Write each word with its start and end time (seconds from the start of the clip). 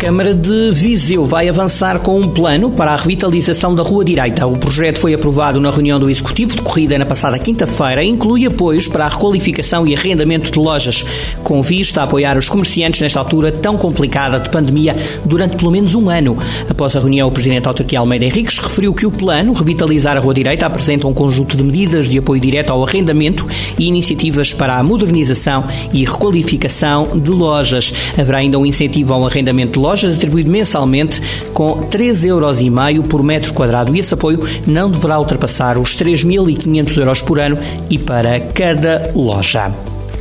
Câmara 0.00 0.32
de 0.32 0.70
Viseu 0.72 1.26
vai 1.26 1.46
avançar 1.46 1.98
com 1.98 2.18
um 2.18 2.26
plano 2.26 2.70
para 2.70 2.92
a 2.92 2.96
revitalização 2.96 3.74
da 3.74 3.82
Rua 3.82 4.02
Direita. 4.02 4.46
O 4.46 4.56
projeto 4.56 4.98
foi 4.98 5.12
aprovado 5.12 5.60
na 5.60 5.70
reunião 5.70 6.00
do 6.00 6.08
Executivo 6.08 6.56
decorrida 6.56 6.98
na 6.98 7.04
passada 7.04 7.38
quinta-feira 7.38 8.02
e 8.02 8.08
inclui 8.08 8.46
apoios 8.46 8.88
para 8.88 9.04
a 9.04 9.08
requalificação 9.08 9.86
e 9.86 9.94
arrendamento 9.94 10.50
de 10.50 10.58
lojas, 10.58 11.04
com 11.44 11.60
vista 11.60 12.00
a 12.00 12.04
apoiar 12.04 12.38
os 12.38 12.48
comerciantes 12.48 13.02
nesta 13.02 13.18
altura 13.18 13.52
tão 13.52 13.76
complicada 13.76 14.40
de 14.40 14.48
pandemia 14.48 14.96
durante 15.26 15.56
pelo 15.56 15.70
menos 15.70 15.94
um 15.94 16.08
ano. 16.08 16.38
Após 16.66 16.96
a 16.96 17.00
reunião, 17.00 17.28
o 17.28 17.30
Presidente 17.30 17.64
da 17.64 17.70
Autarquia 17.70 17.98
Almeida 17.98 18.24
Henriques 18.24 18.56
referiu 18.56 18.94
que 18.94 19.04
o 19.04 19.10
plano 19.10 19.52
Revitalizar 19.52 20.16
a 20.16 20.20
Rua 20.20 20.32
Direita 20.32 20.64
apresenta 20.64 21.06
um 21.06 21.12
conjunto 21.12 21.58
de 21.58 21.62
medidas 21.62 22.08
de 22.08 22.18
apoio 22.18 22.40
direto 22.40 22.70
ao 22.70 22.82
arrendamento 22.82 23.46
e 23.78 23.84
iniciativas 23.84 24.54
para 24.54 24.78
a 24.78 24.82
modernização 24.82 25.62
e 25.92 26.06
requalificação 26.06 27.20
de 27.20 27.30
lojas. 27.30 27.92
Haverá 28.18 28.38
ainda 28.38 28.58
um 28.58 28.64
incentivo 28.64 29.12
ao 29.12 29.26
arrendamento 29.26 29.74
de 29.74 29.78
lojas 29.78 29.89
lojas 29.90 30.14
atribuído 30.14 30.48
mensalmente 30.48 31.20
com 31.52 31.88
3,5 31.88 32.26
euros 32.26 33.08
por 33.08 33.24
metro 33.24 33.52
quadrado 33.52 33.94
e 33.94 33.98
esse 33.98 34.14
apoio 34.14 34.38
não 34.64 34.88
deverá 34.88 35.18
ultrapassar 35.18 35.76
os 35.78 35.96
3.500 35.96 36.98
euros 36.98 37.22
por 37.22 37.40
ano 37.40 37.58
e 37.88 37.98
para 37.98 38.38
cada 38.38 39.10
loja. 39.16 39.72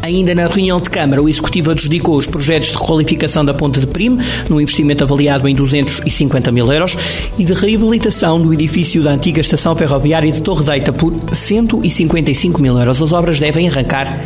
Ainda 0.02 0.34
na 0.34 0.48
reunião 0.48 0.80
de 0.80 0.90
Câmara, 0.90 1.22
o 1.22 1.30
Executivo 1.30 1.72
adjudicou 1.72 2.18
os 2.18 2.26
projetos 2.26 2.70
de 2.70 2.78
requalificação 2.78 3.44
da 3.46 3.54
Ponte 3.54 3.80
de 3.82 3.86
Prime, 3.86 4.18
num 4.50 4.60
investimento 4.60 5.04
avaliado 5.04 5.48
em 5.48 5.54
250 5.54 6.52
mil 6.52 6.72
euros, 6.72 6.98
e 7.38 7.44
de 7.44 7.54
reabilitação 7.54 8.42
do 8.42 8.54
edifício 8.54 9.04
da 9.04 9.12
antiga 9.12 9.42
estação 9.42 9.76
ferroviária 9.76 10.32
de 10.32 10.42
Torre 10.42 10.64
Deita 10.64 10.94
por 10.94 11.14
155 11.32 12.62
mil 12.62 12.80
euros. 12.80 13.02
As 13.02 13.12
obras 13.12 13.40
devem 13.40 13.68
arrancar 13.68 14.18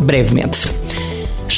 brevemente. 0.00 0.68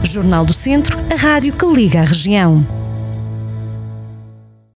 Jornal 0.02 0.44
do 0.44 0.52
Centro, 0.52 0.98
a 1.10 1.14
rádio 1.14 1.52
que 1.52 1.66
liga 1.66 2.00
a 2.00 2.04
região. 2.04 2.79